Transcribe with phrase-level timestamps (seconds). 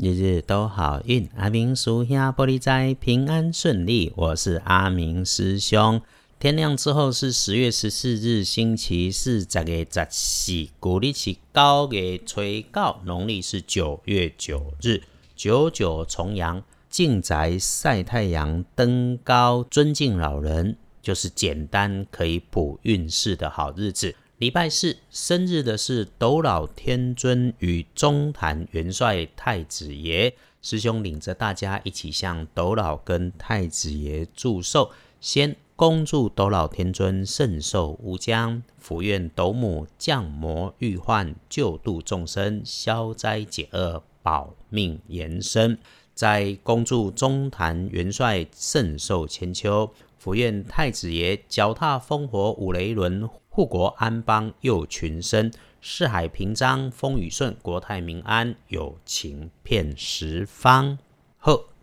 [0.00, 1.28] 日日都好运。
[1.34, 4.12] 阿明叔兄玻璃斋平安顺利。
[4.14, 6.00] 我是阿明师兄。
[6.38, 12.40] 天亮之后是十月十四日，星期四，十月十四，古历是高月初
[12.72, 15.02] 九，农历是九月九日，
[15.34, 24.14] 九九重阳，进宅晒太阳，登高尊敬老人，就是简单可以补运势的好日子。
[24.38, 30.32] 礼拜四生日的是斗老天尊与中坛元帅太子爷
[30.62, 34.92] 师兄，领着大家一起向斗老跟太子爷祝寿。
[35.20, 45.76] 先恭祝斗老天尊圣寿无疆，福愿斗母降魔御患，救度众生，消灾解厄，保命延生。
[46.18, 53.30] 在恭祝中坛元帅圣寿千秋，福愿太子爷脚踏烽火五雷轮。
[53.48, 55.48] 护国安邦佑群生，
[55.80, 60.98] 四海平章，风雨顺，国泰民安，友情遍十方。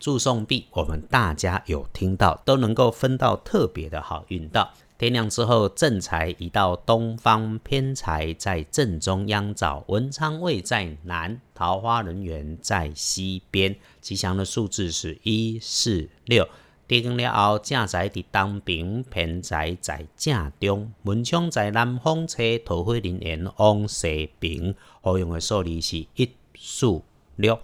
[0.00, 4.72] 祝颂币，我们大家有听到，都能够分到特别的好运到。
[4.96, 13.76] 天亮之后，正财移到东方，偏财在正中央找，文昌位在南，桃花人缘在西边。
[14.00, 16.48] 吉祥的数字是一四六。
[16.86, 24.74] 定了后，正在伫东边，偏财在正中，文昌在南方车，桃花人缘往西边。
[25.02, 27.00] 好用的数字是一、四、
[27.36, 27.58] 六，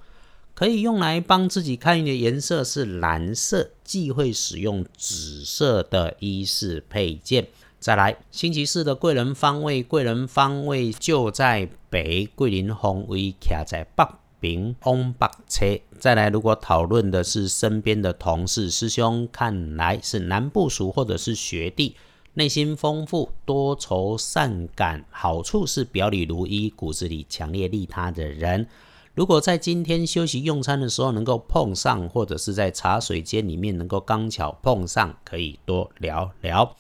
[0.57, 7.47] 可以用来帮自己看运的颜色是蓝色，忌讳使用紫色的衣饰配件。
[7.79, 14.07] 再来，星期四的贵人方位，贵人方位就在北，贵人方位徛在北。
[14.39, 21.97] 平翁北车，再来，如果讨论的是身边的同事、师兄，看来是男部属或者是学弟，
[22.35, 28.69] 内心丰富、多愁善感，好处是表里如一，骨子里强烈利他的人。
[29.17, 36.77] 如果在今天休息用餐的时候能够碰上，或者是在茶水间里面能够刚巧碰上，可以多聊聊。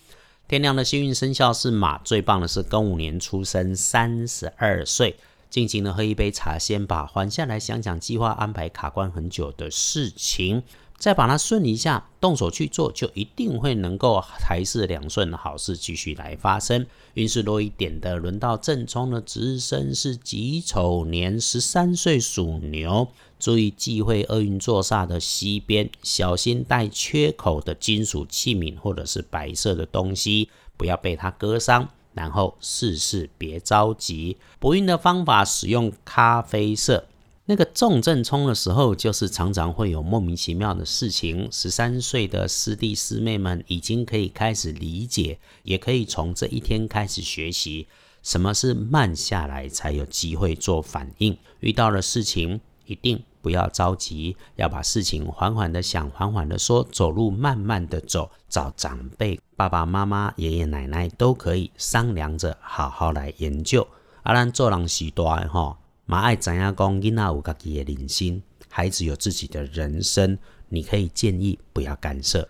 [0.46, 5.16] 天亮的幸运生肖是马，最棒的是庚午年出生，三十二岁。
[5.48, 10.62] 静静的喝一杯茶，先把缓下来，想想计划安排卡关很久的事情，
[10.98, 16.86] 再把它顺一下，动手去做，就一定会能够财势两顺，好事继续来发生。
[17.14, 23.08] 运势多一点的，轮到正冲的值日生是己丑年，十三岁属牛，
[23.38, 31.88] 注意忌讳厄运坐煞的西边，小心带缺口的金属器皿或者是白色的东西，不要被它割伤。
[32.16, 37.06] 然后事事别着急，不孕的方法使用咖啡色。
[37.44, 41.46] 那个重症冲的时候，就是常常会有莫名其妙的事情。
[41.52, 47.86] 十三岁的师弟师妹们已经可以开始理解，也可以从这一天开始学习，
[48.22, 51.36] 什么是慢下来才有机会做反应。
[51.60, 53.22] 遇到了事情一定。
[53.46, 63.86] 不要着急，要把事情缓缓的想，缓缓的说，走路慢慢的走，找长辈，爸爸妈妈、爷爷奶奶都可以商量着，好好来研究。
[64.24, 67.00] 阿兰做人许多哈，马爱怎样讲？
[67.00, 70.36] 囡仔有家己的人生，孩子有自己的人生，
[70.70, 72.48] 你可以建议，不要干涉。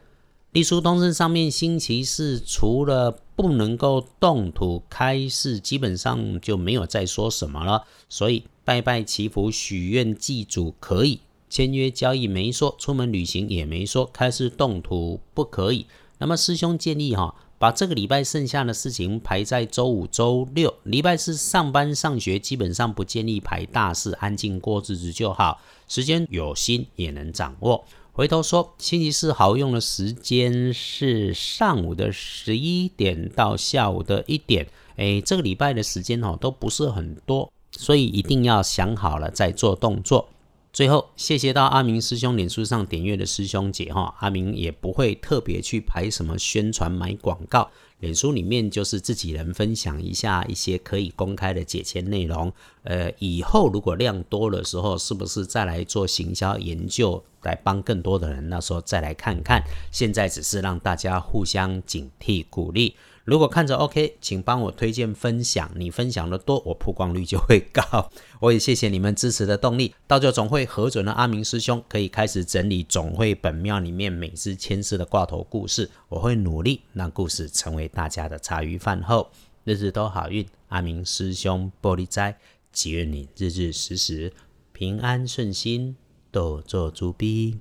[0.52, 7.84] 立书通身上面，星期四除了不能够动土开市，基本上就没有再说什么了。
[8.08, 11.20] 所以拜拜祈福、许愿祭祖可以，
[11.50, 15.86] 签约交易没说，出门旅行也没说，开市动土不可以。
[16.18, 20.72] 那么师兄建议哈，把这个礼拜剩下的事情排在周五、周六。
[20.84, 25.60] 礼拜四上班上学，基本上不建议排大事，安静过日子就好。
[25.86, 27.84] 时间有心也能掌握。
[28.16, 34.66] 回头说，星期四好用的时间是上午的十一点到下午的一点。
[34.96, 40.30] 哎，这个礼拜的时间哦都不是很多，所以一定要想好了再做动作。
[40.76, 47.70] 最后，谢谢到阿明师兄脸书上点阅的师兄姐哈，阿明也不会特别去排什么宣传买广告。
[48.00, 52.52] 脸书里面就是自己人分享一下一些可以公开的解签内容。
[52.82, 58.46] 呃，以后如果量多的时候，是不是再来做行销研究，来帮更多的人？
[58.50, 59.64] 那时候再来看看。
[59.90, 62.94] 现在只是让大家互相警惕、鼓励。
[63.26, 68.08] 如果看着 OK，请帮我推荐分享，你分享的多，我曝光率就会高。
[68.38, 69.92] 我也谢谢你们支持的动力。
[70.06, 75.90] 道教总会核准了阿明师兄，可以开始整理总会本庙里面每支签诗的挂头故事。
[76.08, 79.28] 我会努力让故事成为大家的茶余饭后，
[79.64, 80.46] 日日都好运。
[80.68, 82.38] 阿明师兄玻璃斋，
[82.72, 84.32] 祈愿你日日时时
[84.72, 85.96] 平安顺心，
[86.30, 87.58] 多做主逼。